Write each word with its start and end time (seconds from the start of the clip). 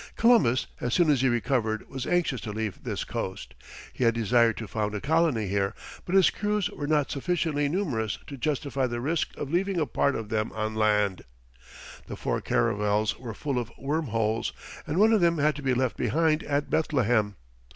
'"Columbus, 0.15 0.65
as 0.79 0.95
soon 0.95 1.11
as 1.11 1.21
he 1.21 1.29
recovered, 1.29 1.87
was 1.87 2.07
anxious 2.07 2.41
to 2.41 2.51
leave 2.51 2.83
this 2.83 3.03
coast. 3.03 3.53
He 3.93 4.03
had 4.03 4.15
desired 4.15 4.57
to 4.57 4.67
found 4.67 4.95
a 4.95 4.99
colony 4.99 5.45
here, 5.47 5.75
but 6.05 6.15
his 6.15 6.31
crews 6.31 6.71
were 6.71 6.87
not 6.87 7.11
sufficiently 7.11 7.69
numerous 7.69 8.17
to 8.25 8.35
justify 8.35 8.87
the 8.87 8.99
risk 8.99 9.37
of 9.37 9.51
leaving 9.53 9.79
a 9.79 9.85
part 9.85 10.15
of 10.15 10.29
them 10.29 10.51
on 10.53 10.73
land. 10.73 11.21
The 12.07 12.17
four 12.17 12.41
caravels 12.41 13.19
were 13.19 13.35
full 13.35 13.59
of 13.59 13.71
worm 13.77 14.07
holes, 14.07 14.53
and 14.87 14.97
one 14.97 15.13
of 15.13 15.21
them 15.21 15.37
had 15.37 15.55
to 15.57 15.61
be 15.61 15.75
left 15.75 15.97
behind 15.97 16.41
at 16.45 16.67
Bethlehem. 16.71 17.35